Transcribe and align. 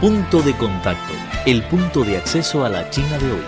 Punto 0.00 0.42
de 0.42 0.56
contacto, 0.56 1.12
el 1.44 1.64
punto 1.64 2.04
de 2.04 2.18
acceso 2.18 2.64
a 2.64 2.68
la 2.68 2.88
China 2.88 3.18
de 3.18 3.32
hoy. 3.32 3.42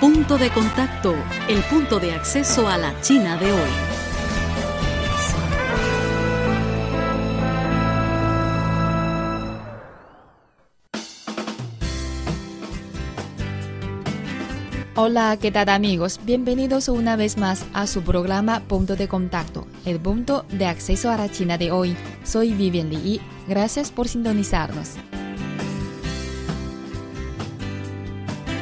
Punto 0.00 0.38
de 0.38 0.50
contacto, 0.50 1.16
el 1.48 1.62
punto 1.64 1.98
de 1.98 2.12
acceso 2.12 2.68
a 2.68 2.78
la 2.78 2.94
China 3.00 3.36
de 3.38 3.50
hoy. 3.50 3.89
Hola, 15.02 15.38
¿qué 15.40 15.50
tal 15.50 15.70
amigos? 15.70 16.20
Bienvenidos 16.24 16.90
una 16.90 17.16
vez 17.16 17.38
más 17.38 17.64
a 17.72 17.86
su 17.86 18.02
programa 18.02 18.60
Punto 18.60 18.96
de 18.96 19.08
Contacto, 19.08 19.66
el 19.86 19.98
punto 19.98 20.44
de 20.50 20.66
acceso 20.66 21.10
a 21.10 21.16
la 21.16 21.30
China 21.30 21.56
de 21.56 21.72
hoy. 21.72 21.96
Soy 22.22 22.52
Vivian 22.52 22.90
Li 22.90 22.96
y 23.14 23.20
gracias 23.48 23.92
por 23.92 24.08
sintonizarnos. 24.08 24.96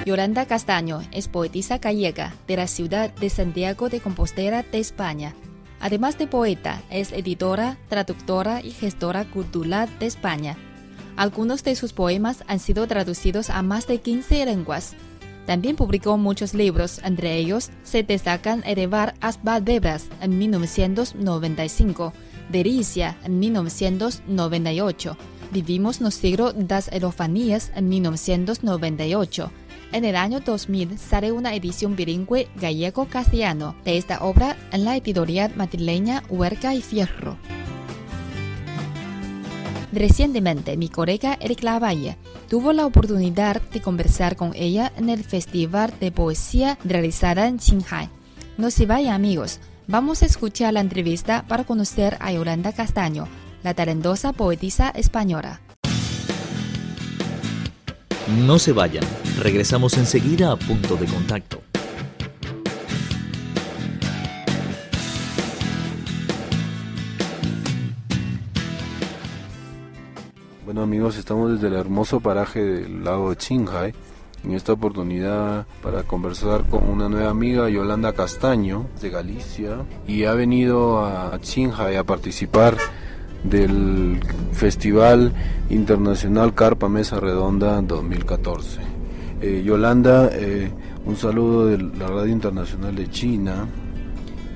Yolanda 0.07 0.47
Castaño 0.47 1.03
es 1.11 1.27
poetisa 1.27 1.79
gallega 1.79 2.33
de 2.47 2.57
la 2.57 2.69
ciudad 2.69 3.13
de 3.17 3.31
Santiago 3.31 3.89
de 3.89 3.99
Compostela 3.99 4.63
de 4.63 4.79
España. 4.79 5.35
Además 5.81 6.19
de 6.19 6.29
poeta, 6.29 6.81
es 6.89 7.11
editora, 7.11 7.79
traductora 7.89 8.61
y 8.61 8.71
gestora 8.71 9.29
cultural 9.29 9.89
de 9.99 10.07
España. 10.07 10.57
Algunos 11.17 11.65
de 11.65 11.75
sus 11.75 11.93
poemas 11.93 12.45
han 12.47 12.61
sido 12.61 12.87
traducidos 12.87 13.51
a 13.51 13.61
más 13.63 13.89
de 13.89 13.99
15 13.99 14.47
lenguas. 14.47 14.95
También 15.49 15.77
publicó 15.77 16.19
muchos 16.19 16.53
libros, 16.53 17.01
entre 17.03 17.37
ellos 17.37 17.71
se 17.83 18.03
destacan 18.03 18.63
Elevar 18.67 19.15
as 19.23 19.43
Valdebras 19.43 20.05
en 20.21 20.37
1995, 20.37 22.13
Delicia 22.51 23.17
en 23.25 23.39
1998, 23.39 25.17
Vivimos 25.51 26.03
no 26.03 26.11
siglo 26.11 26.53
das 26.53 26.93
erofanías 26.93 27.73
en 27.75 27.89
1998. 27.89 29.51
En 29.93 30.05
el 30.05 30.17
año 30.17 30.41
2000 30.41 30.99
sale 30.99 31.33
una 31.33 31.55
edición 31.55 31.97
bilingüe 31.97 32.49
gallego-castellano 32.57 33.75
de 33.87 33.97
esta 33.97 34.23
obra 34.23 34.55
en 34.71 34.85
la 34.85 34.99
editorial 34.99 35.57
madrileña 35.57 36.25
Huerca 36.29 36.75
y 36.75 36.83
Fierro. 36.83 37.39
Recientemente, 39.99 40.77
mi 40.77 40.89
colega 40.89 41.37
Eric 41.41 41.65
Lavalle 41.65 42.17
tuvo 42.49 42.73
la 42.73 42.87
oportunidad 42.87 43.61
de 43.61 43.83
conversar 43.83 44.37
con 44.37 44.53
ella 44.55 44.93
en 44.97 45.09
el 45.09 45.25
Festival 45.25 45.93
de 45.99 46.13
Poesía 46.13 46.79
realizada 46.85 47.49
en 47.49 47.57
Shanghai. 47.57 48.09
No 48.59 48.71
se 48.71 48.87
vayan 48.87 49.15
amigos, 49.15 49.59
vamos 49.89 50.23
a 50.23 50.27
escuchar 50.27 50.73
la 50.73 50.83
entrevista 50.83 51.45
para 51.49 51.65
conocer 51.65 52.17
a 52.21 52.31
Yolanda 52.31 52.73
Castaño, 52.73 53.27
la 53.65 53.75
talentosa 53.75 54.33
poetisa 54.33 54.91
española. 54.91 55.61
No 58.47 58.61
se 58.61 58.71
vayan, 58.71 59.05
regresamos 59.41 59.99
enseguida 59.99 60.53
a 60.53 60.57
punto 60.57 60.95
de 60.95 61.07
contacto. 61.07 61.58
Amigos, 70.83 71.17
estamos 71.17 71.53
desde 71.53 71.67
el 71.67 71.75
hermoso 71.75 72.21
paraje 72.21 72.63
del 72.63 73.03
lago 73.03 73.31
de 73.31 73.37
Qinghai. 73.37 73.95
En 74.45 74.53
esta 74.53 74.73
oportunidad 74.73 75.67
para 75.83 76.05
conversar 76.05 76.67
con 76.69 76.89
una 76.89 77.09
nueva 77.09 77.31
amiga, 77.31 77.69
Yolanda 77.69 78.13
Castaño, 78.13 78.87
de 79.01 79.11
Galicia, 79.11 79.79
y 80.07 80.25
ha 80.25 80.35
venido 80.35 81.05
a 81.05 81.37
Qinghai 81.41 81.97
a 81.97 82.05
participar 82.05 82.77
del 83.43 84.21
Festival 84.53 85.33
Internacional 85.69 86.55
Carpa 86.55 86.89
Mesa 86.89 87.19
Redonda 87.19 87.81
2014. 87.83 88.81
Eh, 89.41 89.63
Yolanda, 89.65 90.31
eh, 90.33 90.71
un 91.07 91.17
saludo 91.17 91.67
de 91.67 91.79
la 91.79 92.07
Radio 92.07 92.33
Internacional 92.33 92.95
de 92.95 93.11
China 93.11 93.67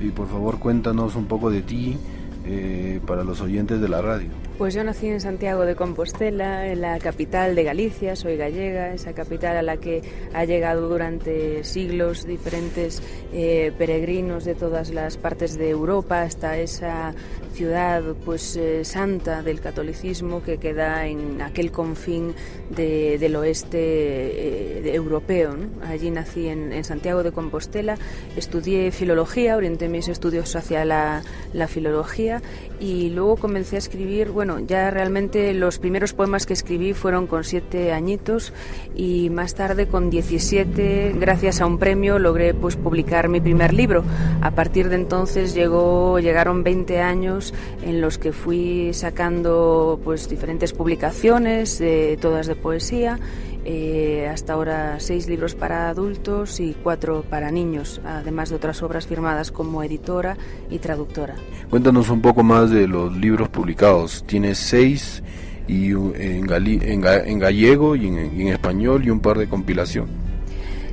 y 0.01 0.11
por 0.11 0.29
favor 0.29 0.59
cuéntanos 0.59 1.17
un 1.17 1.27
poco 1.27 1.51
de 1.51 1.63
ti 1.63 1.97
eh, 2.45 3.01
para 3.07 3.25
los 3.25 3.41
oyentes 3.41 3.81
de 3.81 3.89
la 3.89 4.03
radio. 4.03 4.42
Pues 4.63 4.75
yo 4.75 4.85
nací 4.85 5.09
en 5.09 5.21
Santiago 5.21 5.65
de 5.65 5.75
Compostela, 5.75 6.69
en 6.69 6.83
la 6.83 7.01
capital 7.01 7.57
de 7.57 7.65
Galicia, 7.65 8.15
soy 8.15 8.37
gallega, 8.37 8.95
esa 8.95 9.13
capital 9.13 9.57
a 9.57 9.63
la 9.63 9.79
que 9.79 10.03
ha 10.33 10.45
llegado 10.45 10.89
durante 10.89 11.65
siglos 11.65 12.25
diferentes 12.25 13.03
eh, 13.33 13.73
peregrinos 13.77 14.45
de 14.45 14.55
todas 14.55 14.91
las 14.91 15.17
partes 15.17 15.59
de 15.59 15.69
Europa 15.69 16.23
hasta 16.23 16.59
esa 16.59 17.13
ciudad 17.55 18.03
pues 18.25 18.57
eh, 18.57 18.85
santa 18.85 19.43
del 19.43 19.61
catolicismo 19.61 20.45
que 20.45 20.59
queda 20.59 21.07
en 21.07 21.43
aquel 21.43 21.73
confín 21.73 22.33
de, 22.71 23.19
del 23.19 23.35
oeste 23.35 23.79
eh, 23.79 24.95
europeo. 24.95 25.57
Allí 25.85 26.13
nací 26.13 26.47
en, 26.47 26.73
en, 26.73 26.85
Santiago 26.85 27.25
de 27.25 27.33
Compostela, 27.33 27.99
estudié 28.37 28.93
filología, 28.93 29.57
orienté 29.57 29.89
mis 29.89 30.07
estudios 30.07 30.55
hacia 30.55 30.85
la, 30.85 31.25
la 31.53 31.67
filología 31.67 32.41
y 32.79 33.11
luego 33.11 33.37
comencé 33.37 33.75
a 33.77 33.79
escribir, 33.81 34.31
bueno, 34.31 34.52
ya 34.61 34.91
realmente 34.91 35.53
los 35.55 35.79
primeros 35.79 36.13
poemas 36.13 36.47
que 36.47 36.53
escribí 36.53 36.93
fueron 36.93 37.27
con 37.27 37.45
siete 37.45 37.93
añitos 37.93 38.53
y 38.95 39.31
más 39.31 39.55
tarde 39.55 39.87
con 39.87 40.11
17, 40.11 41.15
gracias 41.19 41.61
a 41.61 41.67
un 41.67 41.79
premio, 41.79 42.19
logré 42.19 42.55
pues 42.55 42.77
publicar 42.77 43.29
mi 43.29 43.41
primer 43.41 43.73
libro. 43.73 44.05
A 44.41 44.51
partir 44.53 44.89
de 44.89 44.97
entonces 44.97 45.55
llegó, 45.55 46.19
llegaron 46.19 46.63
20 46.63 47.01
años 47.01 47.55
en 47.85 48.01
los 48.01 48.19
que 48.19 48.33
fui 48.33 48.93
sacando 48.93 50.01
pues 50.05 50.29
diferentes 50.29 50.73
publicaciones, 50.73 51.83
todas 52.21 52.47
de 52.47 52.55
poesía. 52.57 53.19
Eh, 53.65 54.29
hasta 54.29 54.55
ahora 54.55 54.99
seis 54.99 55.29
libros 55.29 55.55
para 55.55 55.89
adultos 55.89 56.59
y 56.59 56.75
cuatro 56.83 57.25
para 57.29 57.51
niños, 57.51 58.01
además 58.05 58.51
de 58.51 58.57
otras 58.57 58.83
obras 58.83 59.07
firmadas 59.07 59.53
como 59.53 59.83
editora 59.83 60.37
y 60.71 60.79
traductora. 60.79 61.37
Cuéntanos 61.71 62.11
un 62.11 62.21
poco 62.21 62.43
más 62.43 62.71
de 62.71 62.89
los 62.89 63.17
libros 63.17 63.49
publicados. 63.49 64.25
Tienes 64.27 64.59
seis 64.59 65.23
y 65.69 65.93
en, 65.93 66.47
gallego 66.47 67.95
y 67.95 68.09
en, 68.09 68.37
y 68.37 68.43
en 68.43 68.49
español 68.49 69.05
y 69.05 69.11
un 69.11 69.21
par 69.21 69.39
de 69.39 69.49
compilación. 69.49 70.22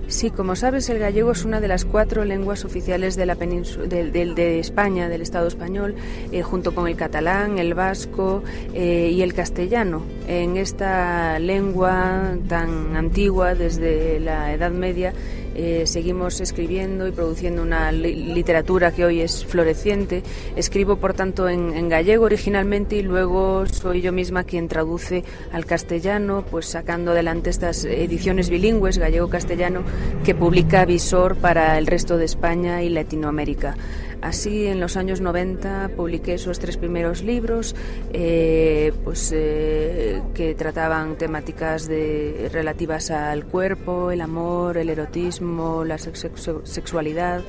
Sí, 0.10 0.32
como 0.32 0.56
sabes, 0.56 0.90
el 0.90 0.98
gallego 0.98 1.32
es 1.32 1.46
una 1.46 1.62
de 1.62 1.68
las 1.68 1.86
cuatro 1.86 2.26
lenguas 2.26 2.66
oficiales 2.66 3.16
de, 3.16 3.28
la 3.28 3.36
de, 3.36 4.60
España, 4.60 5.08
del 5.08 5.22
Estado 5.22 5.48
español, 5.48 5.94
eh, 6.32 6.42
junto 6.42 6.74
con 6.74 6.88
el 6.88 6.96
catalán, 6.96 7.60
el 7.60 7.76
vasco 7.76 8.44
eh, 8.74 9.12
y 9.14 9.22
el 9.22 9.36
castellano. 9.36 10.02
En 10.28 10.58
esta 10.58 11.38
lengua 11.38 12.36
tan 12.48 12.96
antigua, 12.96 13.54
desde 13.54 14.20
la 14.20 14.52
Edad 14.52 14.72
Media, 14.72 15.14
eh, 15.56 15.84
seguimos 15.86 16.42
escribiendo 16.42 17.08
y 17.08 17.12
produciendo 17.12 17.62
una 17.62 17.92
li 17.92 18.16
literatura 18.34 18.92
que 18.92 19.06
hoy 19.06 19.22
es 19.22 19.46
floreciente. 19.46 20.24
Escribo, 20.56 20.98
por 20.98 21.14
tanto, 21.14 21.50
en, 21.50 21.74
en, 21.74 21.90
gallego 21.90 22.26
originalmente 22.26 22.98
y 22.98 23.02
luego 23.02 23.66
soy 23.68 24.02
yo 24.02 24.12
misma 24.12 24.44
quien 24.44 24.68
traduce 24.68 25.24
al 25.52 25.66
castellano, 25.66 26.46
pues 26.50 26.68
sacando 26.68 27.12
adelante 27.12 27.50
estas 27.50 27.86
ediciones 27.86 28.50
bilingües, 28.50 28.98
gallego-castellano, 28.98 29.84
que 30.24 30.36
publica 30.36 30.86
Visor 30.86 31.36
para 31.36 31.78
el 31.78 31.88
resto 31.88 32.18
de 32.18 32.26
España 32.26 32.84
y 32.84 32.90
Latinoamérica. 32.90 33.76
Así, 34.22 34.68
en 34.68 34.80
los 34.80 34.98
años 34.98 35.22
90 35.22 35.92
publiqué 35.96 36.34
esos 36.34 36.60
tres 36.60 36.76
primeros 36.76 37.24
libros, 37.24 37.76
eh, 38.12 38.92
pues 39.04 39.32
eh, 39.34 40.22
que 40.34 40.56
trataban 40.56 41.18
temáticas 41.18 41.88
de, 41.88 42.50
relativas 42.52 43.12
al 43.12 43.46
cuerpo, 43.46 44.12
el 44.12 44.22
amor, 44.22 44.78
el 44.78 44.90
erotismo, 44.90 45.86
la 45.86 45.98
sexu 45.98 46.62
sexualidad. 46.66 47.42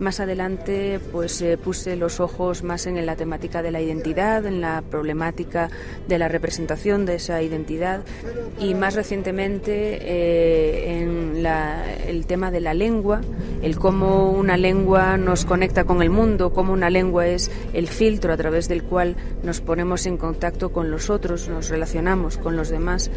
Más 0.00 0.20
adelante, 0.20 0.98
pues 1.12 1.40
eh, 1.40 1.56
puse 1.56 1.96
los 1.96 2.20
ojos 2.20 2.62
más 2.64 2.86
en 2.86 3.04
la 3.06 3.16
temática 3.16 3.62
de 3.62 3.70
la 3.70 3.80
identidad, 3.80 4.44
en 4.44 4.60
la 4.60 4.82
problemática 4.82 5.70
de 6.08 6.18
la 6.18 6.28
representación 6.28 7.06
de 7.06 7.16
esa 7.16 7.40
identidad 7.42 8.00
y 8.60 8.74
más 8.74 8.94
recientemente 8.94 9.98
eh, 10.02 11.00
en 11.00 11.42
la, 11.42 11.84
el 12.06 12.26
tema 12.26 12.50
de 12.50 12.60
la 12.60 12.74
lengua, 12.74 13.20
el 13.62 13.78
cómo 13.78 14.30
una 14.30 14.56
lengua 14.56 15.16
nos 15.16 15.44
conecta 15.44 15.84
con 15.84 16.02
el 16.02 16.10
mundo, 16.10 16.52
cómo 16.52 16.72
una 16.72 16.90
lengua 16.90 17.26
es 17.26 17.50
el 17.72 17.88
filtro 17.88 18.32
a 18.32 18.36
través 18.36 18.68
del 18.68 18.82
cual 18.82 19.16
nos 19.42 19.60
ponemos 19.60 20.06
en 20.06 20.16
contacto 20.16 20.72
con 20.72 20.90
los 20.90 21.08
otros, 21.08 21.48
nos 21.48 21.68
relacionamos 21.68 22.36
con 22.38 22.56
los 22.56 22.68
demás 22.68 23.10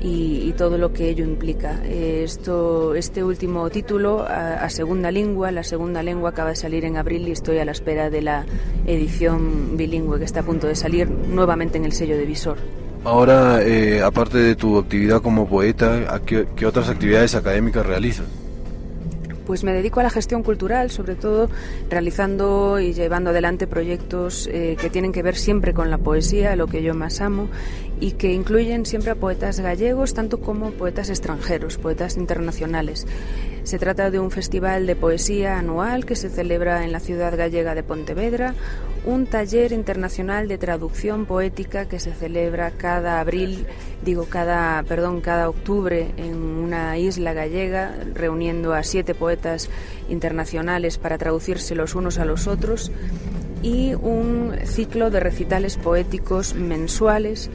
y, 0.00 0.48
y 0.48 0.52
todo 0.56 0.78
lo 0.78 0.92
que 0.92 1.10
ello 1.10 1.24
implica. 1.24 1.80
Eh, 1.84 2.22
esto, 2.24 2.94
este 2.94 3.22
último 3.22 3.68
título, 3.70 4.22
a, 4.22 4.64
a, 4.64 4.70
segunda 4.70 5.10
lengua, 5.10 5.50
la 5.50 5.64
segunda 5.64 6.02
lengua 6.02 6.30
acaba 6.30 6.50
de 6.50 6.56
salir 6.56 6.84
en 6.84 6.96
abril 6.96 7.28
y 7.28 7.32
estoy 7.32 7.58
a 7.58 7.64
la 7.64 7.72
espera 7.72 8.10
de 8.10 8.22
la 8.22 8.46
edición 8.86 9.76
bilingüe 9.76 10.18
que 10.18 10.24
está 10.24 10.40
a 10.40 10.44
punto 10.44 10.66
de 10.66 10.74
salir 10.74 11.08
nuevamente 11.08 11.78
en 11.78 11.84
el 11.84 11.92
sello 11.92 12.16
de 12.16 12.24
Visor. 12.24 12.58
Ahora, 13.04 13.62
eh, 13.62 14.02
aparte 14.02 14.38
de 14.38 14.56
tu 14.56 14.78
actividad 14.78 15.22
como 15.22 15.48
poeta, 15.48 16.20
¿qué, 16.26 16.46
¿qué, 16.54 16.66
otras 16.66 16.88
actividades 16.88 17.34
académicas 17.34 17.86
realizas? 17.86 18.26
Pues 19.50 19.64
me 19.64 19.72
dedico 19.72 19.98
a 19.98 20.04
la 20.04 20.10
gestión 20.10 20.44
cultural, 20.44 20.92
sobre 20.92 21.16
todo 21.16 21.50
realizando 21.88 22.78
y 22.78 22.92
llevando 22.92 23.30
adelante 23.30 23.66
proyectos 23.66 24.46
eh, 24.46 24.76
que 24.80 24.90
tienen 24.90 25.10
que 25.10 25.24
ver 25.24 25.34
siempre 25.34 25.74
con 25.74 25.90
la 25.90 25.98
poesía, 25.98 26.54
lo 26.54 26.68
que 26.68 26.84
yo 26.84 26.94
más 26.94 27.20
amo, 27.20 27.48
y 27.98 28.12
que 28.12 28.32
incluyen 28.32 28.86
siempre 28.86 29.10
a 29.10 29.16
poetas 29.16 29.58
gallegos, 29.58 30.14
tanto 30.14 30.38
como 30.38 30.70
poetas 30.70 31.10
extranjeros, 31.10 31.78
poetas 31.78 32.16
internacionales. 32.16 33.08
Se 33.62 33.78
trata 33.78 34.10
de 34.10 34.18
un 34.18 34.30
festival 34.30 34.86
de 34.86 34.96
poesía 34.96 35.58
anual 35.58 36.06
que 36.06 36.16
se 36.16 36.30
celebra 36.30 36.84
en 36.84 36.92
la 36.92 37.00
ciudad 37.00 37.36
gallega 37.36 37.74
de 37.74 37.82
Pontevedra, 37.82 38.54
un 39.04 39.26
taller 39.26 39.72
internacional 39.72 40.48
de 40.48 40.58
traducción 40.58 41.26
poética 41.26 41.86
que 41.86 42.00
se 42.00 42.12
celebra 42.12 42.70
cada 42.70 43.20
abril, 43.20 43.66
digo 44.04 44.26
cada, 44.28 44.82
perdón, 44.82 45.20
cada 45.20 45.48
octubre 45.48 46.10
en 46.16 46.36
una 46.36 46.98
isla 46.98 47.32
gallega, 47.32 47.94
reuniendo 48.14 48.74
a 48.74 48.82
siete 48.82 49.14
poetas 49.14 49.70
internacionales 50.08 50.98
para 50.98 51.18
traducirse 51.18 51.74
los 51.74 51.94
unos 51.94 52.18
a 52.18 52.24
los 52.24 52.46
otros 52.46 52.90
y 53.62 53.94
un 53.94 54.54
ciclo 54.64 55.10
de 55.10 55.20
recitales 55.20 55.76
poéticos 55.76 56.54
mensuales, 56.54 57.50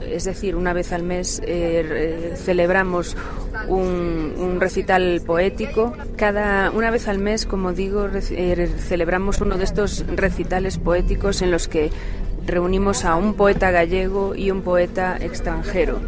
es 0.00 0.24
decir, 0.24 0.56
una 0.56 0.72
vez 0.72 0.92
al 0.92 1.02
mes 1.02 1.40
eh, 1.44 2.34
celebramos 2.36 3.16
un, 3.68 4.58
recital 4.58 5.22
poético. 5.24 5.92
Cada 6.16 6.70
una 6.70 6.90
vez 6.90 7.06
al 7.08 7.18
mes, 7.18 7.46
como 7.46 7.72
digo, 7.72 8.08
eh, 8.30 8.68
celebramos 8.78 9.40
uno 9.40 9.56
de 9.56 9.64
estos 9.64 10.04
recitales 10.08 10.78
poéticos 10.78 11.42
en 11.42 11.50
los 11.50 11.68
que 11.68 11.90
reunimos 12.44 13.04
a 13.04 13.14
un 13.14 13.34
poeta 13.34 13.70
gallego 13.70 14.34
y 14.34 14.50
un 14.50 14.62
poeta 14.62 15.16
extranjero. 15.20 16.00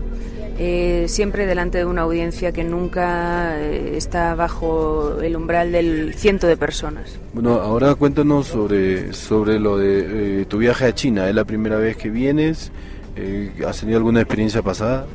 Eh, 0.59 1.06
siempre 1.09 1.47
delante 1.47 1.79
de 1.79 1.85
una 1.87 2.03
audiencia 2.03 2.53
que 2.53 2.65
nunca 2.65 3.59
está 3.62 4.35
bajo 4.35 5.19
el 5.23 5.37
umbral 5.37 5.73
del 5.73 6.15
ciento 6.15 6.47
de 6.47 6.56
personas. 6.56 7.19
Bueno, 7.33 7.55
ahora 7.61 7.94
cuéntanos 7.94 8.49
sobre, 8.49 9.15
sobre 9.15 9.59
lo 9.59 9.79
de 9.79 10.44
tu 10.47 10.59
viaje 10.59 10.87
a 10.87 10.94
China. 10.94 11.29
¿Es 11.29 11.35
la 11.35 11.44
primera 11.44 11.76
vez 11.76 11.97
que 11.97 12.11
vienes? 12.11 12.73
¿Has 13.67 13.81
tenido 13.81 13.99
alguna 13.99 14.21
experiencia 14.21 14.62
pasada? 14.62 15.07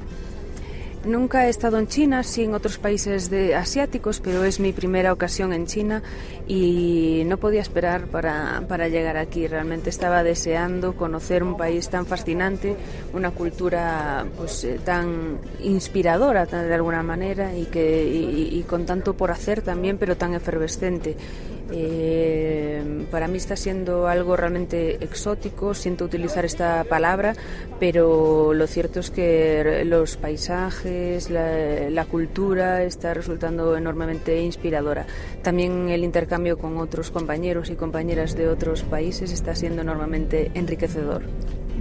Nunca 1.06 1.46
he 1.46 1.50
estado 1.50 1.78
en 1.78 1.88
China, 1.88 2.24
sí 2.24 2.44
en 2.44 2.56
otros 2.56 2.80
países 2.80 3.30
de, 3.30 3.54
asiáticos, 3.54 4.20
pero 4.20 4.44
es 4.44 4.60
mi 4.60 4.74
primera 4.74 5.14
ocasión 5.14 5.54
en 5.54 5.68
China 5.68 6.02
y 6.48 7.22
no 7.28 7.38
podía 7.38 7.62
esperar 7.62 8.08
para, 8.08 8.64
para 8.68 8.88
llegar 8.88 9.16
aquí. 9.16 9.46
Realmente 9.46 9.92
estaba 9.92 10.24
deseando 10.24 10.96
conocer 10.96 11.44
un 11.44 11.58
país 11.58 11.90
tan 11.90 12.08
fascinante, 12.08 12.76
una 13.14 13.30
cultura 13.30 14.26
pues, 14.36 14.64
eh, 14.64 14.80
tan 14.84 15.38
inspiradora 15.62 16.48
de 16.48 16.74
alguna 16.74 17.04
manera 17.04 17.56
y, 17.56 17.66
que, 17.66 18.04
y 18.52 18.64
con 18.64 18.88
tanto 18.88 19.14
por 19.14 19.30
hacer 19.30 19.62
también, 19.62 20.00
pero 20.00 20.18
tan 20.18 20.34
efervescente. 20.34 21.16
Eh, 21.78 23.06
para 23.12 23.28
mí 23.28 23.36
está 23.36 23.58
siendo 23.58 24.08
algo 24.08 24.38
realmente 24.38 25.04
exótico, 25.04 25.74
siento 25.74 26.06
utilizar 26.06 26.46
esta 26.46 26.86
palabra, 26.86 27.34
pero 27.82 28.54
lo 28.54 28.66
cierto 28.66 29.02
es 29.02 29.12
que 29.12 29.84
los 29.86 30.16
paisajes, 30.16 31.30
la, 31.30 32.06
cultura 32.06 32.84
está 32.84 33.14
resultando 33.14 33.76
enormemente 33.76 34.42
inspiradora. 34.42 35.06
También 35.42 35.90
el 35.90 36.06
intercambio 36.06 36.58
con 36.58 36.78
otros 36.78 37.12
compañeros 37.12 37.70
y 37.70 37.76
compañeras 37.76 38.36
de 38.38 38.48
otros 38.48 38.84
países 38.84 39.34
está 39.34 39.54
siendo 39.54 39.82
enormemente 39.82 40.52
enriquecedor. 40.54 41.24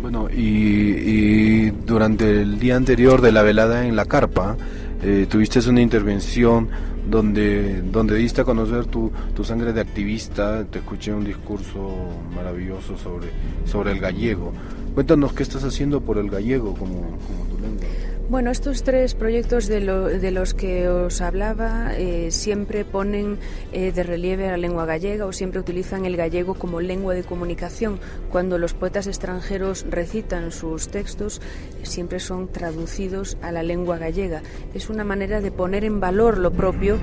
Bueno, 0.02 0.28
y, 0.28 1.70
durante 1.70 2.42
el 2.42 2.58
día 2.58 2.74
anterior 2.74 3.20
de 3.20 3.30
la 3.30 3.42
velada 3.42 3.86
en 3.86 3.94
la 3.94 4.06
carpa, 4.06 4.56
eh, 5.04 5.26
tuviste 5.30 5.60
una 5.68 5.82
intervención 5.82 6.68
donde, 7.08 7.82
donde 7.82 8.16
diste 8.16 8.40
a 8.40 8.44
conocer 8.44 8.86
tu, 8.86 9.12
tu 9.34 9.44
sangre 9.44 9.72
de 9.72 9.80
activista, 9.80 10.64
te 10.64 10.78
escuché 10.78 11.12
un 11.12 11.24
discurso 11.24 12.10
maravilloso 12.34 12.96
sobre, 12.96 13.28
sobre 13.66 13.92
el 13.92 14.00
gallego. 14.00 14.52
Cuéntanos 14.94 15.32
qué 15.32 15.42
estás 15.42 15.64
haciendo 15.64 16.00
por 16.00 16.18
el 16.18 16.30
gallego 16.30 16.74
como, 16.74 17.00
como 17.26 17.44
tu 17.50 17.58
lengua. 17.60 17.86
Bueno, 18.26 18.50
estos 18.50 18.84
tres 18.84 19.14
proyectos 19.14 19.66
de, 19.66 19.80
los 19.82 20.54
que 20.54 20.88
os 20.88 21.20
hablaba 21.20 21.94
eh, 21.94 22.30
siempre 22.30 22.86
ponen 22.86 23.38
eh, 23.70 23.92
de 23.92 24.02
relieve 24.02 24.48
a 24.48 24.52
la 24.52 24.56
lengua 24.56 24.86
gallega 24.86 25.26
o 25.26 25.32
siempre 25.32 25.60
utilizan 25.60 26.06
el 26.06 26.16
gallego 26.16 26.54
como 26.54 26.80
lengua 26.80 27.12
de 27.12 27.22
comunicación. 27.22 28.00
Cuando 28.32 28.56
los 28.56 28.72
poetas 28.72 29.08
extranjeros 29.08 29.84
recitan 29.90 30.52
sus 30.52 30.88
textos, 30.88 31.42
siempre 31.82 32.18
son 32.18 32.48
traducidos 32.48 33.36
a 33.42 33.52
la 33.52 33.62
lengua 33.62 33.98
gallega. 33.98 34.40
Es 34.72 34.88
una 34.88 35.04
manera 35.04 35.42
de 35.42 35.50
poner 35.50 35.84
en 35.84 36.00
valor 36.00 36.38
lo 36.38 36.50
propio 36.50 36.96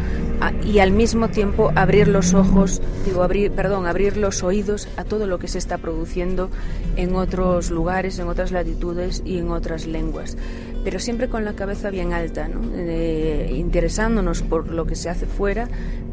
y 0.65 0.79
al 0.79 0.91
mismo 0.91 1.29
tiempo 1.29 1.71
abrir 1.75 2.07
los 2.07 2.33
ojos, 2.33 2.81
digo, 3.05 3.21
abrir, 3.21 3.51
perdón, 3.51 3.85
abrir 3.85 4.17
los 4.17 4.41
oídos 4.41 4.87
a 4.97 5.03
todo 5.03 5.27
lo 5.27 5.37
que 5.37 5.47
se 5.47 5.59
está 5.59 5.77
produciendo 5.77 6.49
en 6.95 7.15
otros 7.15 7.69
lugares, 7.69 8.17
en 8.17 8.27
otras 8.27 8.51
latitudes 8.51 9.21
y 9.23 9.37
en 9.37 9.51
otras 9.51 9.85
lenguas 9.85 10.35
pero 10.83 10.99
siempre 10.99 11.29
con 11.29 11.45
la 11.45 11.53
cabeza 11.53 11.89
bien 11.89 12.13
alta, 12.13 12.47
¿no? 12.47 12.61
Eh, 12.75 13.53
interesándonos 13.55 14.41
por 14.41 14.69
lo 14.69 14.85
que 14.85 14.95
se 14.95 15.09
hace 15.09 15.25
fuera, 15.25 15.67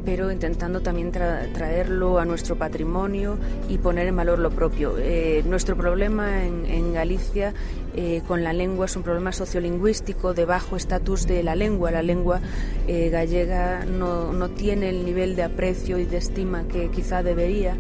pero 0.05 0.31
intentando 0.31 0.81
también 0.81 1.11
traerlo 1.11 2.19
a 2.19 2.25
nuestro 2.25 2.57
patrimonio 2.57 3.39
y 3.69 3.79
poner 3.79 4.07
en 4.07 4.17
valor 4.17 4.39
lo 4.39 4.51
propio. 4.51 4.95
Eh, 4.99 5.43
nuestro 5.47 5.77
problema 5.77 6.45
en, 6.45 6.93
Galicia 6.93 7.53
eh, 7.95 8.23
con 8.27 8.43
la 8.43 8.53
lengua 8.53 8.87
es 8.87 8.97
un 8.97 9.03
problema 9.03 9.33
sociolingüístico 9.33 10.35
de 10.35 10.45
bajo 10.45 10.77
estatus 10.77 11.27
de 11.27 11.43
la 11.43 11.55
lengua. 11.55 11.91
La 11.91 12.03
lengua 12.03 12.41
gallega 12.87 13.85
no, 13.85 14.33
no 14.33 14.49
tiene 14.49 14.89
el 14.89 15.05
nivel 15.05 15.37
de 15.37 15.43
aprecio 15.43 15.99
y 15.99 16.07
de 16.07 16.17
estima 16.17 16.67
que 16.67 16.89
quizá 16.91 17.23
debería 17.23 17.77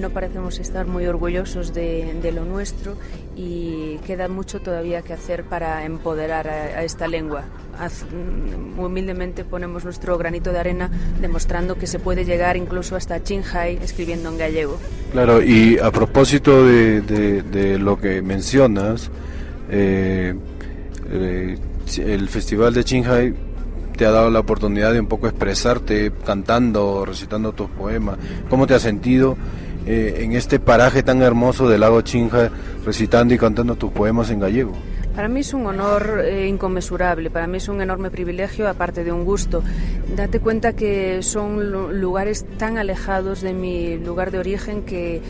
no 0.00 0.10
parecemos 0.10 0.58
estar 0.58 0.86
muy 0.86 1.06
orgullosos 1.06 1.74
de, 1.74 2.32
lo 2.34 2.44
nuestro 2.44 2.96
y 3.36 3.98
queda 4.06 4.28
mucho 4.28 4.60
todavía 4.60 5.02
que 5.02 5.12
hacer 5.12 5.44
para 5.44 5.84
empoderar 5.84 6.48
a, 6.48 6.82
esta 6.82 7.06
lengua. 7.06 7.44
muy 8.76 8.86
humildemente 8.86 9.44
ponemos 9.44 9.84
nuestro 9.84 10.18
granito 10.18 10.52
de 10.52 10.58
arena 10.58 10.90
demostrando 11.20 11.76
que 11.76 11.86
se 11.86 11.98
puede 11.98 12.24
llegar 12.24 12.56
incluso 12.56 12.96
hasta 12.96 13.20
Qinghai 13.20 13.78
escribiendo 13.82 14.30
en 14.30 14.38
gallego. 14.38 14.78
Claro, 15.12 15.42
y 15.42 15.78
a 15.78 15.90
propósito 15.90 16.64
de, 16.64 17.78
lo 17.78 17.98
que 17.98 18.22
mencionas, 18.22 19.10
eh, 19.70 20.34
eh, 21.10 21.58
el 21.98 22.28
Festival 22.28 22.74
de 22.74 22.84
Qinghai 22.84 23.34
te 24.00 24.06
ha 24.06 24.10
dado 24.12 24.30
la 24.30 24.40
oportunidad 24.40 24.94
de 24.94 25.00
un 25.00 25.08
poco 25.08 25.26
expresarte 25.26 26.10
cantando, 26.24 27.04
recitando 27.04 27.52
tus 27.52 27.68
poemas. 27.68 28.16
¿Cómo 28.48 28.66
te 28.66 28.72
has 28.72 28.80
sentido? 28.80 29.36
Eh, 29.86 30.20
en 30.20 30.32
este 30.32 30.58
paraje 30.58 31.02
tan 31.02 31.22
hermoso 31.22 31.68
del 31.68 31.80
lago 31.80 32.02
Chinja 32.02 32.50
recitando 32.84 33.34
y 33.34 33.38
cantando 33.38 33.76
tus 33.76 33.90
poemas 33.90 34.30
en 34.30 34.40
gallego? 34.40 34.72
Para 35.14 35.28
mí 35.28 35.40
es 35.40 35.52
un 35.52 35.66
honor 35.66 36.22
eh, 36.24 36.46
inconmensurable, 36.46 37.30
para 37.30 37.46
mí 37.46 37.56
es 37.56 37.68
un 37.68 37.80
enorme 37.80 38.10
privilegio, 38.10 38.68
aparte 38.68 39.04
de 39.04 39.12
un 39.12 39.24
gusto. 39.24 39.62
Date 40.16 40.40
cuenta 40.40 40.74
que 40.74 41.22
son 41.22 42.00
lugares 42.00 42.46
tan 42.58 42.78
alejados 42.78 43.40
de 43.40 43.52
mi 43.52 43.96
lugar 43.98 44.30
de 44.30 44.38
origen 44.38 44.82
que 44.82 45.20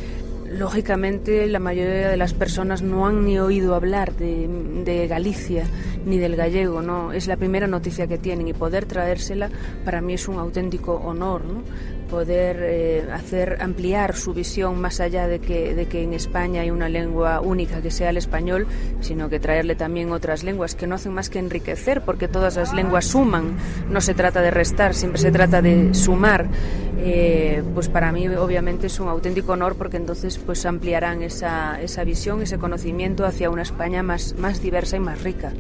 lógicamente 0.51 1.47
la 1.47 1.61
mayoría 1.61 2.09
de 2.09 2.17
las 2.17 2.35
personas 2.35 2.83
no 2.83 3.07
han 3.07 3.25
ni 3.25 3.39
oído 3.39 3.75
hablar 3.75 4.13
de, 4.15 5.07
Galicia 5.09 5.65
ni 6.05 6.19
del 6.19 6.37
gallego, 6.37 6.83
¿no? 6.83 7.13
Es 7.13 7.27
la 7.27 7.37
primera 7.37 7.67
noticia 7.67 8.07
que 8.07 8.19
tienen 8.19 8.49
y 8.49 8.53
poder 8.53 8.85
traérsela 8.85 9.49
para 9.85 10.01
mí 10.01 10.15
es 10.15 10.29
un 10.29 10.39
auténtico 10.39 10.95
honor, 10.95 11.45
¿no? 11.45 11.63
Poder 12.11 12.59
eh, 12.61 13.09
hacer 13.13 13.59
ampliar 13.61 14.17
su 14.17 14.35
visión 14.35 14.81
más 14.81 15.01
allá 15.01 15.29
de 15.29 15.39
que, 15.39 15.75
de 15.75 15.87
que 15.87 16.03
en 16.03 16.13
España 16.13 16.63
hay 16.63 16.71
una 16.71 16.89
lengua 16.89 17.41
única 17.41 17.81
que 17.81 17.91
sea 17.91 18.11
el 18.11 18.17
español, 18.17 18.67
sino 19.01 19.29
que 19.29 19.39
traerle 19.39 19.77
también 19.77 20.13
otras 20.13 20.43
lenguas 20.43 20.75
que 20.75 20.87
no 20.87 20.97
hacen 20.97 21.15
más 21.15 21.31
que 21.31 21.39
enriquecer, 21.39 22.03
porque 22.03 22.29
todas 22.29 22.57
las 22.57 22.75
lenguas 22.75 23.07
suman, 23.07 23.57
no 23.89 24.01
se 24.01 24.15
trata 24.15 24.43
de 24.43 24.51
restar, 24.51 24.95
siempre 24.95 25.21
se 25.21 25.31
trata 25.31 25.63
de 25.63 25.95
sumar. 25.95 26.49
Eh, 26.99 27.63
pues 27.73 27.89
para 27.89 28.13
mí 28.13 28.29
obviamente 28.29 28.89
es 28.89 29.01
un 29.01 29.09
auténtico 29.09 29.53
honor 29.53 29.77
porque 29.77 29.97
entonces 29.97 30.37
pues 30.39 30.67
ampliarán 30.67 31.23
esa, 31.23 31.81
esa 31.81 32.05
visión, 32.05 32.43
ese 32.43 32.59
conocimiento 32.59 33.25
hacia 33.25 33.49
una 33.49 33.63
España 33.63 34.03
más, 34.03 34.35
más 34.37 34.61
diversa 34.61 34.97
y 34.97 35.01
más 35.01 35.23
rica. 35.23 35.53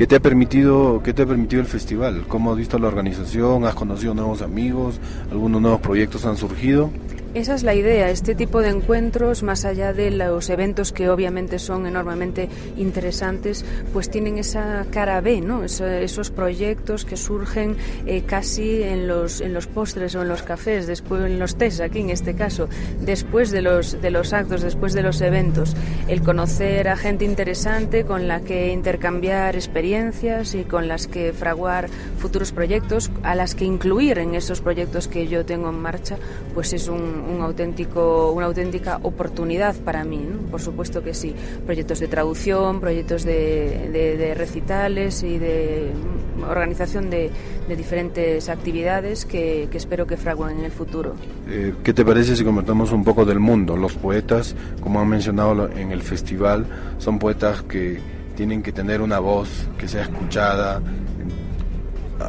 ¿Qué 0.00 0.06
te 0.06 0.16
ha 0.16 0.20
permitido, 0.20 1.02
qué 1.04 1.12
te 1.12 1.20
ha 1.20 1.26
permitido 1.26 1.60
el 1.60 1.68
festival? 1.68 2.24
¿Cómo 2.26 2.52
has 2.52 2.56
visto 2.56 2.78
la 2.78 2.88
organización? 2.88 3.66
¿Has 3.66 3.74
conocido 3.74 4.14
nuevos 4.14 4.40
amigos? 4.40 4.98
¿Algunos 5.30 5.60
nuevos 5.60 5.82
proyectos 5.82 6.24
han 6.24 6.38
surgido? 6.38 6.90
Esa 7.32 7.54
es 7.54 7.62
la 7.62 7.76
idea, 7.76 8.10
este 8.10 8.34
tipo 8.34 8.60
de 8.60 8.70
encuentros, 8.70 9.44
más 9.44 9.64
allá 9.64 9.92
de 9.92 10.10
los 10.10 10.50
eventos 10.50 10.90
que 10.90 11.08
obviamente 11.08 11.60
son 11.60 11.86
enormemente 11.86 12.48
interesantes, 12.76 13.64
pues 13.92 14.10
tienen 14.10 14.36
esa 14.36 14.84
cara 14.90 15.20
B, 15.20 15.40
¿no? 15.40 15.62
esos 15.62 16.30
proyectos 16.32 17.04
que 17.04 17.16
surgen 17.16 17.76
eh, 18.04 18.24
casi 18.26 18.82
en 18.82 19.06
los, 19.06 19.40
en 19.40 19.54
los 19.54 19.68
postres 19.68 20.16
o 20.16 20.22
en 20.22 20.28
los 20.28 20.42
cafés, 20.42 20.88
después 20.88 21.24
en 21.24 21.38
los 21.38 21.54
tés, 21.54 21.80
aquí 21.80 22.00
en 22.00 22.10
este 22.10 22.34
caso, 22.34 22.68
después 23.00 23.52
de 23.52 23.62
los, 23.62 24.02
de 24.02 24.10
los 24.10 24.32
actos, 24.32 24.60
después 24.60 24.92
de 24.92 25.02
los 25.02 25.20
eventos. 25.20 25.76
El 26.08 26.22
conocer 26.22 26.88
a 26.88 26.96
gente 26.96 27.24
interesante 27.24 28.04
con 28.04 28.26
la 28.26 28.40
que 28.40 28.72
intercambiar 28.72 29.54
experiencias 29.54 30.56
y 30.56 30.64
con 30.64 30.88
las 30.88 31.06
que 31.06 31.32
fraguar 31.32 31.90
futuros 32.18 32.50
proyectos, 32.50 33.08
a 33.22 33.36
las 33.36 33.54
que 33.54 33.66
incluir 33.66 34.18
en 34.18 34.34
esos 34.34 34.60
proyectos 34.60 35.06
que 35.06 35.28
yo 35.28 35.46
tengo 35.46 35.68
en 35.68 35.78
marcha, 35.78 36.16
pues 36.54 36.72
es 36.72 36.88
un, 36.88 37.19
un 37.20 37.42
auténtico, 37.42 38.32
una 38.32 38.46
auténtica 38.46 38.98
oportunidad 39.02 39.74
para 39.76 40.04
mí, 40.04 40.26
por 40.50 40.60
supuesto 40.60 41.02
que 41.02 41.14
sí. 41.14 41.34
Proyectos 41.66 42.00
de 42.00 42.08
traducción, 42.08 42.80
proyectos 42.80 43.24
de, 43.24 44.34
recitales 44.36 45.22
y 45.22 45.38
de 45.38 45.92
organización 46.48 47.10
de, 47.10 47.30
diferentes 47.68 48.48
actividades 48.48 49.24
que, 49.24 49.68
espero 49.72 50.06
que 50.06 50.16
fraguen 50.16 50.58
en 50.58 50.64
el 50.64 50.72
futuro. 50.72 51.14
Eh, 51.48 51.74
¿Qué 51.84 51.92
te 51.92 52.04
parece 52.04 52.34
si 52.34 52.44
comentamos 52.44 52.92
un 52.92 53.04
poco 53.04 53.24
del 53.24 53.38
mundo? 53.38 53.76
Los 53.76 53.94
poetas, 53.94 54.56
como 54.80 55.00
han 55.00 55.08
mencionado 55.08 55.68
en 55.68 55.92
el 55.92 56.02
festival, 56.02 56.66
son 56.98 57.18
poetas 57.18 57.62
que 57.62 58.00
tienen 58.36 58.62
que 58.62 58.72
tener 58.72 59.00
una 59.02 59.18
voz 59.18 59.68
que 59.78 59.86
sea 59.86 60.02
escuchada, 60.02 60.80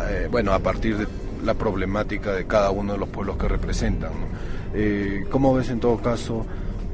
eh, 0.09 0.27
bueno, 0.29 0.53
a 0.53 0.59
partir 0.59 0.97
de 0.97 1.07
la 1.43 1.53
problemática 1.53 2.33
de 2.33 2.45
cada 2.45 2.71
uno 2.71 2.93
de 2.93 2.99
los 2.99 3.09
pueblos 3.09 3.37
que 3.37 3.47
representan. 3.47 4.11
Eh, 4.73 5.25
¿Cómo 5.29 5.53
ves 5.53 5.69
en 5.69 5.79
todo 5.79 5.97
caso 5.97 6.45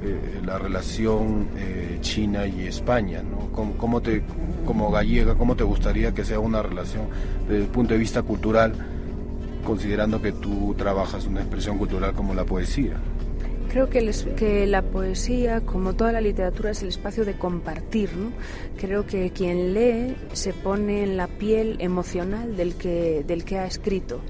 eh, 0.03 0.41
la 0.46 0.57
relación 0.57 1.48
eh, 1.57 1.98
China 2.01 2.46
y 2.48 2.67
España? 2.67 3.22
¿no? 3.22 3.51
¿Cómo, 3.77 4.01
te, 4.01 4.24
como 4.65 4.91
gallega, 4.91 5.36
cómo 5.36 5.55
te 5.55 5.63
gustaría 5.63 6.13
que 6.13 6.24
sea 6.24 6.39
una 6.39 6.62
relación 6.62 7.05
desde 7.48 7.63
el 7.63 7.69
punto 7.69 7.93
de 7.93 8.00
vista 8.00 8.24
cultural, 8.24 8.74
considerando 9.65 10.22
que 10.22 10.31
tú 10.31 10.75
trabajas 10.77 11.25
una 11.25 11.41
expresión 11.41 11.77
cultural 11.77 12.13
como 12.13 12.34
la 12.34 12.46
poesía? 12.46 12.93
Creo 13.69 13.89
que, 13.89 14.12
que, 14.38 14.65
la 14.65 14.81
poesía, 14.81 15.60
como 15.62 15.93
toda 15.93 16.13
la 16.13 16.22
literatura, 16.22 16.72
es 16.72 16.81
el 16.84 16.89
espacio 16.89 17.25
de 17.25 17.34
compartir. 17.34 18.10
¿no? 18.15 18.31
Creo 18.79 19.05
que 19.05 19.29
quien 19.31 19.74
lee 19.74 20.15
se 20.31 20.53
pone 20.53 21.03
en 21.03 21.17
la 21.17 21.27
piel 21.27 21.75
emocional 21.79 22.55
del 22.55 22.75
que, 22.75 23.24
del 23.27 23.43
que 23.43 23.60
ha 23.60 23.65
escrito. 23.65 24.22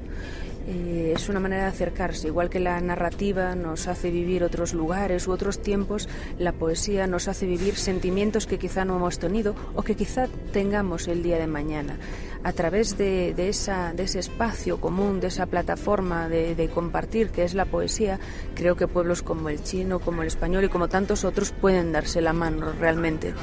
Eh, 0.67 1.13
es 1.15 1.29
una 1.29 1.39
manera 1.39 1.63
de 1.63 1.69
acercarse. 1.69 2.27
Igual 2.27 2.49
que 2.49 2.59
la 2.59 2.79
narrativa 2.81 3.55
nos 3.55 3.87
hace 3.87 4.11
vivir 4.11 4.43
otros 4.43 4.73
lugares 4.73 5.25
u 5.27 5.31
otros 5.31 5.61
tiempos, 5.61 6.09
la 6.39 6.51
poesía 6.51 7.07
nos 7.07 7.29
hace 7.29 7.45
vivir 7.45 7.75
sentimientos 7.75 8.47
que 8.47 8.59
quizá 8.59 8.83
no 8.83 8.97
hemos 8.97 9.17
tenido 9.17 9.55
o 9.75 9.83
que 9.83 9.95
quizá 9.95 10.27
tengamos 10.51 11.07
el 11.07 11.23
día 11.23 11.37
de 11.37 11.47
mañana. 11.47 11.97
A 12.43 12.51
través 12.51 12.97
de, 12.97 13.33
ese 13.47 14.19
espacio 14.19 14.79
común, 14.79 15.21
de 15.21 15.27
esa 15.27 15.45
plataforma 15.45 16.27
de 16.27 16.69
compartir 16.73 17.29
que 17.29 17.43
es 17.43 17.53
la 17.53 17.65
poesía, 17.65 18.19
creo 18.53 18.75
que 18.75 18.87
pueblos 18.87 19.21
como 19.21 19.49
el 19.49 19.63
chino, 19.63 19.99
como 19.99 20.21
el 20.21 20.27
español 20.27 20.65
y 20.65 20.69
como 20.69 20.89
tantos 20.89 21.23
otros 21.23 21.51
pueden 21.51 21.93
darse 21.93 22.21
la 22.21 22.33
mano 22.33 22.73
realmente. 22.73 23.33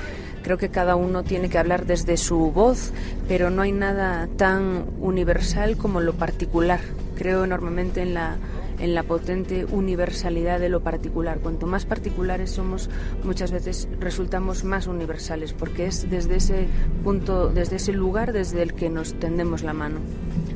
Creo 0.42 0.58
que 0.58 0.68
cada 0.68 0.94
uno 0.94 1.22
tiene 1.24 1.48
que 1.48 1.58
hablar 1.58 1.86
desde 1.86 2.18
su 2.18 2.52
voz, 2.52 2.92
pero 3.26 3.48
no 3.48 3.62
hay 3.62 3.72
nada 3.72 4.28
tan 4.36 4.84
universal 5.00 5.78
como 5.78 6.00
lo 6.00 6.12
particular 6.12 6.80
creo 7.14 7.44
enormemente 7.44 8.02
en 8.02 8.14
la, 8.14 8.36
en 8.78 8.94
la 8.94 9.02
potente 9.02 9.64
universalidad 9.66 10.60
de 10.60 10.68
lo 10.68 10.80
particular. 10.80 11.38
Cuanto 11.38 11.66
más 11.66 11.86
particulares 11.86 12.50
somos, 12.50 12.90
muchas 13.22 13.52
veces 13.52 13.88
resultamos 14.00 14.64
más 14.64 14.86
universales, 14.86 15.52
porque 15.52 15.86
es 15.86 16.10
desde 16.10 16.36
ese 16.36 16.66
punto, 17.02 17.48
desde 17.48 17.76
ese 17.76 17.92
lugar 17.92 18.32
desde 18.32 18.62
el 18.62 18.74
que 18.74 18.90
nos 18.90 19.14
tendemos 19.14 19.62
la 19.62 19.72
mano. 19.72 20.00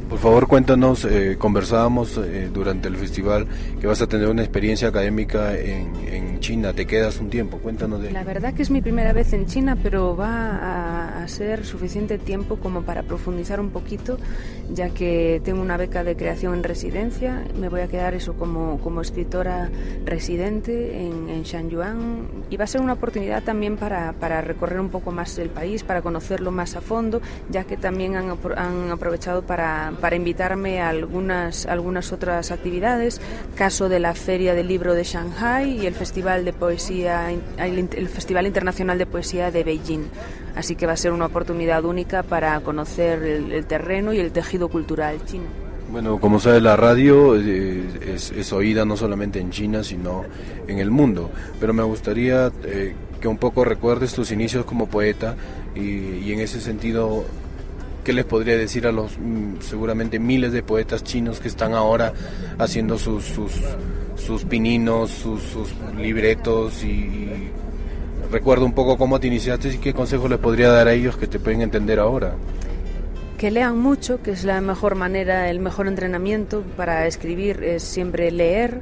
Por 0.08 0.18
favor, 0.18 0.48
cuéntanos, 0.48 1.04
eh, 1.04 1.36
conversábamos 1.38 2.16
eh, 2.16 2.48
durante 2.52 2.88
el 2.88 2.96
festival 2.96 3.46
que 3.78 3.86
vas 3.86 4.00
a 4.00 4.06
tener 4.06 4.28
una 4.28 4.42
experiencia 4.42 4.88
académica 4.88 5.54
en, 5.54 5.94
en, 6.10 6.40
China, 6.40 6.72
te 6.72 6.86
quedas 6.86 7.18
un 7.18 7.28
tiempo, 7.28 7.58
cuéntanos 7.58 8.00
de... 8.00 8.12
La 8.12 8.22
verdad 8.22 8.54
que 8.54 8.62
es 8.62 8.70
mi 8.70 8.80
primera 8.80 9.12
vez 9.12 9.32
en 9.32 9.46
China, 9.46 9.76
pero 9.82 10.16
va 10.16 10.28
a, 10.28 11.07
ser 11.28 11.64
suficiente 11.64 12.18
tiempo 12.18 12.56
como 12.56 12.82
para 12.82 13.02
profundizar 13.02 13.60
un 13.60 13.70
poquito, 13.70 14.18
ya 14.72 14.90
que 14.90 15.40
tengo 15.44 15.60
una 15.62 15.76
beca 15.76 16.04
de 16.04 16.16
creación 16.16 16.54
en 16.54 16.64
residencia, 16.64 17.44
me 17.58 17.68
voy 17.68 17.80
a 17.80 17.88
quedar 17.88 18.14
eso 18.14 18.34
como, 18.34 18.78
como 18.80 19.00
escritora 19.00 19.70
residente 20.04 21.00
en, 21.00 21.28
en 21.28 21.42
Shanyuan 21.42 22.28
y 22.50 22.56
va 22.56 22.64
a 22.64 22.66
ser 22.66 22.80
una 22.80 22.94
oportunidad 22.94 23.42
también 23.42 23.76
para, 23.76 24.12
para 24.14 24.40
recorrer 24.40 24.80
un 24.80 24.88
poco 24.88 25.12
más 25.12 25.38
el 25.38 25.50
país, 25.50 25.82
para 25.82 26.02
conocerlo 26.02 26.50
más 26.50 26.76
a 26.76 26.80
fondo, 26.80 27.20
ya 27.50 27.64
que 27.64 27.76
también 27.76 28.16
han, 28.16 28.36
han 28.56 28.90
aprovechado 28.90 29.42
para 29.42 29.92
para 30.00 30.16
invitarme 30.16 30.80
a 30.80 30.88
algunas, 30.88 31.66
algunas 31.66 32.12
otras 32.12 32.50
actividades, 32.50 33.20
caso 33.56 33.88
de 33.88 34.00
la 34.00 34.14
Feria 34.14 34.54
del 34.54 34.68
Libro 34.68 34.94
de 34.94 35.04
Shanghai 35.04 35.80
y 35.82 35.86
el 35.86 35.94
Festival 35.94 36.44
de 36.44 36.52
Poesía, 36.52 37.30
el 37.58 38.08
Festival 38.08 38.46
Internacional 38.46 38.98
de 38.98 39.06
Poesía 39.06 39.50
de 39.50 39.64
Beijing. 39.64 40.04
Así 40.58 40.74
que 40.74 40.86
va 40.86 40.92
a 40.92 40.96
ser 40.96 41.12
una 41.12 41.26
oportunidad 41.26 41.84
única 41.84 42.24
para 42.24 42.58
conocer 42.60 43.22
el, 43.22 43.64
terreno 43.66 44.12
y 44.12 44.18
el 44.18 44.32
tejido 44.32 44.68
cultural 44.68 45.24
chino. 45.24 45.44
Bueno, 45.90 46.18
como 46.20 46.40
sabes, 46.40 46.60
la 46.60 46.76
radio 46.76 47.36
eh, 47.36 47.84
es, 48.04 48.52
oída 48.52 48.84
no 48.84 48.96
solamente 48.96 49.38
en 49.38 49.50
China, 49.50 49.84
sino 49.84 50.24
en 50.66 50.80
el 50.80 50.90
mundo. 50.90 51.30
Pero 51.60 51.72
me 51.72 51.84
gustaría 51.84 52.50
eh, 52.64 52.92
que 53.20 53.28
un 53.28 53.38
poco 53.38 53.64
recuerdes 53.64 54.12
tus 54.12 54.32
inicios 54.32 54.64
como 54.64 54.88
poeta 54.88 55.36
y, 55.76 56.18
y 56.26 56.32
en 56.32 56.40
ese 56.40 56.60
sentido 56.60 57.24
¿Qué 58.08 58.14
les 58.14 58.24
podría 58.24 58.56
decir 58.56 58.86
a 58.86 58.90
los 58.90 59.18
mm, 59.18 59.60
seguramente 59.60 60.18
miles 60.18 60.50
de 60.50 60.62
poetas 60.62 61.04
chinos 61.04 61.40
que 61.40 61.48
están 61.48 61.74
ahora 61.74 62.14
haciendo 62.58 62.96
sus, 62.96 63.22
sus, 64.16 64.44
pininos, 64.44 65.10
sus, 65.10 65.42
libretos 65.98 66.82
y, 66.84 67.50
recuerdo 68.30 68.64
un 68.64 68.72
poco 68.72 68.96
cómo 68.96 69.18
te 69.20 69.26
iniciaste 69.26 69.68
y 69.68 69.78
qué 69.78 69.94
consejos 69.94 70.30
les 70.30 70.38
podría 70.38 70.68
dar 70.68 70.88
a 70.88 70.92
ellos 70.92 71.16
que 71.16 71.26
te 71.26 71.38
pueden 71.38 71.62
entender 71.62 71.98
ahora? 71.98 72.34
que 73.38 73.52
lean 73.52 73.78
mucho, 73.78 74.20
que 74.20 74.32
es 74.32 74.42
la 74.42 74.60
mejor 74.60 74.96
manera, 74.96 75.48
el 75.48 75.60
mejor 75.60 75.86
entrenamiento 75.86 76.64
para 76.76 77.06
escribir 77.06 77.62
es 77.62 77.84
siempre 77.84 78.32
leer, 78.32 78.80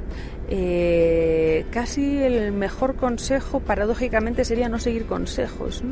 eh, 0.49 1.65
casi 1.71 2.17
el 2.23 2.53
mejor 2.53 2.95
consejo, 2.95 3.59
paradójicamente, 3.59 4.45
sería 4.45 4.67
no 4.67 4.79
seguir 4.79 5.05
consejos, 5.05 5.83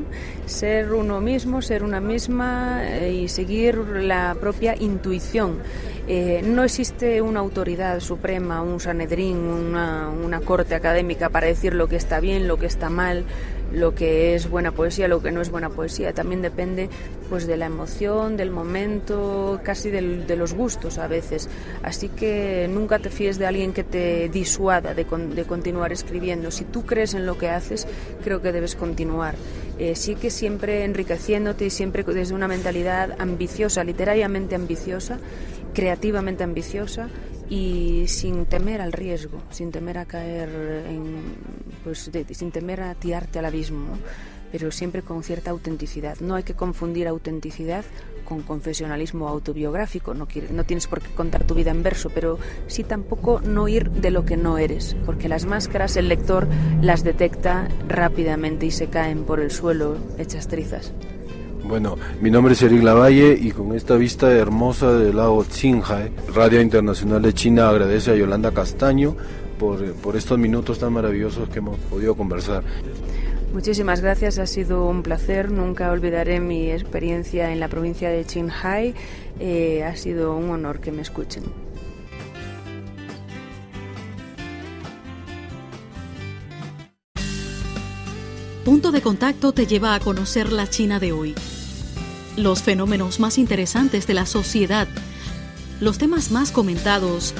ser 0.47 0.93
uno 0.93 1.21
mismo, 1.21 1.61
ser 1.61 1.83
una 1.83 1.99
misma 1.99 2.81
eh, 2.83 3.11
y 3.11 3.27
seguir 3.27 3.77
la 3.77 4.35
propia 4.39 4.75
intuición. 4.75 5.59
Eh, 6.07 6.43
no 6.45 6.63
existe 6.63 7.21
una 7.21 7.39
autoridad 7.39 7.99
suprema, 7.99 8.61
un 8.61 8.79
Sanedrín, 8.79 9.37
una, 9.37 10.39
corte 10.45 10.75
académica 10.75 11.29
para 11.29 11.47
decir 11.47 11.73
lo 11.73 11.87
que 11.87 11.95
está 11.95 12.19
bien, 12.19 12.47
lo 12.47 12.57
que 12.57 12.67
está 12.67 12.89
mal 12.89 13.25
lo 13.71 13.95
que 13.95 14.35
es 14.35 14.49
buena 14.49 14.71
poesía, 14.71 15.07
lo 15.07 15.21
que 15.21 15.31
no 15.31 15.41
es 15.41 15.49
buena 15.49 15.69
poesía. 15.69 16.13
También 16.13 16.41
depende 16.41 16.89
pues 17.29 17.47
de 17.47 17.57
la 17.57 17.65
emoción, 17.65 18.37
del 18.37 18.51
momento, 18.51 19.59
casi 19.63 19.89
de 19.89 20.35
los 20.35 20.53
gustos 20.53 20.97
a 20.97 21.07
veces. 21.07 21.49
Así 21.83 22.09
que 22.09 22.69
nunca 22.71 22.99
te 22.99 23.09
fíes 23.09 23.37
de 23.37 23.45
alguien 23.45 23.73
que 23.73 23.83
te 23.83 24.29
disuada 24.29 24.93
de, 24.93 25.05
continuar 25.05 25.91
escribiendo. 25.91 26.51
Si 26.51 26.63
tú 26.63 26.85
crees 26.85 27.13
en 27.13 27.25
lo 27.25 27.37
que 27.37 27.49
haces, 27.49 27.87
creo 28.23 28.41
que 28.41 28.51
debes 28.51 28.75
continuar. 28.75 29.35
Eh, 29.77 29.95
sí 29.95 30.15
que 30.15 30.29
siempre 30.29 30.85
enriqueciéndote 30.85 31.65
y 31.65 31.69
siempre 31.69 32.03
desde 32.03 32.33
una 32.33 32.47
mentalidad 32.47 33.15
ambiciosa, 33.19 33.83
literariamente 33.83 34.55
ambiciosa, 34.55 35.19
creativamente 35.75 36.43
ambiciosa 36.43 37.09
y 37.49 38.05
sin 38.07 38.45
temer 38.45 38.81
al 38.81 38.91
riesgo, 38.91 39.39
sin 39.51 39.71
temer 39.71 39.99
a 39.99 40.05
caer 40.05 40.49
en, 40.89 41.35
pues 41.83 42.09
sin 42.31 42.51
temer 42.51 42.81
a 42.81 42.95
tirarte 42.95 43.37
al 43.37 43.45
abismo, 43.45 43.97
pero 44.51 44.71
siempre 44.71 45.03
con 45.03 45.21
cierta 45.21 45.51
autenticidad. 45.51 46.17
No 46.21 46.35
hay 46.35 46.43
que 46.43 46.55
confundir 46.55 47.07
autenticidad 47.07 47.85
con 48.23 48.41
confesionalismo 48.41 49.27
autobiográfico, 49.27 50.15
no, 50.15 50.27
no 50.49 50.63
tienes 50.63 50.87
por 50.87 51.01
qué 51.01 51.09
contar 51.13 51.43
tu 51.43 51.53
vida 51.53 51.69
en 51.69 51.83
verso, 51.83 52.09
pero 52.09 52.39
sí 52.65 52.83
tampoco 52.83 53.39
no 53.41 53.67
ir 53.67 53.91
de 53.91 54.09
lo 54.09 54.25
que 54.25 54.37
no 54.37 54.57
eres, 54.57 54.95
porque 55.05 55.29
las 55.29 55.45
máscaras 55.45 55.95
el 55.97 56.07
lector 56.07 56.47
las 56.81 57.03
detecta 57.03 57.67
rápidamente 57.87 58.65
y 58.65 58.71
se 58.71 58.87
caen 58.87 59.25
por 59.25 59.39
el 59.39 59.51
suelo 59.51 59.97
hechas 60.17 60.47
trizas. 60.47 60.91
Bueno, 61.67 61.97
mi 62.21 62.29
nombre 62.29 62.53
es 62.53 62.61
Eric 62.61 62.83
Lavalle 62.83 63.35
y 63.41 63.49
con 63.49 63.75
esta 63.75 63.95
vista 63.95 64.31
hermosa 64.31 64.93
del 64.93 65.17
lago 65.17 65.43
Qinghai, 65.43 66.11
Radio 66.33 66.61
Internacional 66.61 67.23
de 67.23 67.33
China 67.33 67.69
agradece 67.69 68.11
a 68.11 68.15
Yolanda 68.15 68.51
Castaño 68.51 69.15
por, 69.57 69.83
por 69.95 70.15
estos 70.15 70.37
minutos 70.37 70.77
tan 70.77 70.93
maravillosos 70.93 71.49
que 71.49 71.59
hemos 71.59 71.77
podido 71.77 72.15
conversar. 72.15 72.63
Muchísimas 73.51 74.01
gracias, 74.01 74.37
ha 74.37 74.45
sido 74.45 74.85
un 74.85 75.01
placer. 75.01 75.49
Nunca 75.51 75.89
olvidaré 75.89 76.39
mi 76.39 76.69
experiencia 76.69 77.51
en 77.51 77.59
la 77.59 77.67
provincia 77.67 78.09
de 78.09 78.25
Qinghai. 78.25 78.93
Eh, 79.39 79.83
ha 79.83 79.95
sido 79.95 80.37
un 80.37 80.51
honor 80.51 80.79
que 80.79 80.91
me 80.91 81.01
escuchen. 81.01 81.43
Punto 88.65 88.91
de 88.91 89.03
Contacto 89.03 89.51
te 89.51 89.67
lleva 89.67 89.93
a 89.93 89.99
conocer 89.99 90.51
la 90.51 90.67
China 90.67 90.99
de 90.99 91.11
hoy. 91.11 91.35
Los 92.35 92.63
fenómenos 92.63 93.19
más 93.19 93.37
interesantes 93.37 94.07
de 94.07 94.15
la 94.15 94.25
sociedad, 94.25 94.87
los 95.79 95.99
temas 95.99 96.31
más 96.31 96.51
comentados, 96.51 97.35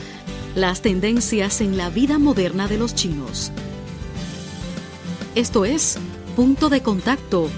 las 0.54 0.84
tendencias 0.84 1.62
en 1.62 1.78
la 1.78 1.90
vida 1.90 2.20
moderna 2.20 2.68
de 2.68 2.78
los 2.78 2.94
chinos. 2.94 3.52
Esto 5.34 5.66
es 5.66 5.98
Punto 6.36 6.70
de 6.70 6.84
Contacto, 6.84 7.50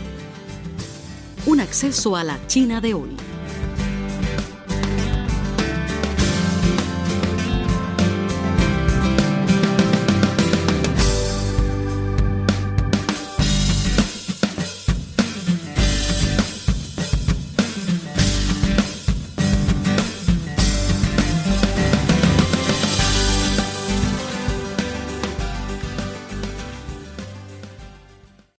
un 1.46 1.60
acceso 1.60 2.16
a 2.16 2.24
la 2.24 2.40
China 2.48 2.80
de 2.80 2.94
hoy. 2.94 3.18